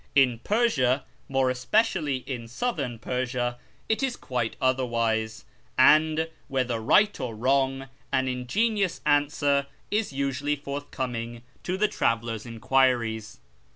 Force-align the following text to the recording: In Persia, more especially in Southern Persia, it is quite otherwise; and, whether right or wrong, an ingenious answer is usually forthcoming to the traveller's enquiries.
In 0.15 0.39
Persia, 0.39 1.05
more 1.29 1.51
especially 1.51 2.23
in 2.25 2.47
Southern 2.47 2.97
Persia, 2.97 3.59
it 3.87 4.01
is 4.01 4.15
quite 4.17 4.55
otherwise; 4.59 5.45
and, 5.77 6.27
whether 6.47 6.79
right 6.79 7.19
or 7.19 7.35
wrong, 7.35 7.87
an 8.11 8.27
ingenious 8.27 9.01
answer 9.05 9.67
is 9.91 10.11
usually 10.11 10.55
forthcoming 10.55 11.43
to 11.61 11.77
the 11.77 11.87
traveller's 11.87 12.47
enquiries. 12.47 13.39